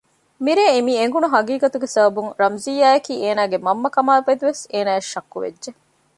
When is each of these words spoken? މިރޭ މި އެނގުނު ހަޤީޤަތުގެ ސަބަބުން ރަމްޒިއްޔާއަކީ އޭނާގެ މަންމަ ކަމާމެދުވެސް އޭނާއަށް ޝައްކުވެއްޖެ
މިރޭ 0.45 0.63
މި 0.85 0.93
އެނގުނު 0.99 1.27
ހަޤީޤަތުގެ 1.33 1.87
ސަބަބުން 1.95 2.31
ރަމްޒިއްޔާއަކީ 2.41 3.13
އޭނާގެ 3.23 3.57
މަންމަ 3.65 3.89
ކަމާމެދުވެސް 3.95 4.63
އޭނާއަށް 4.71 5.09
ޝައްކުވެއްޖެ 5.11 5.71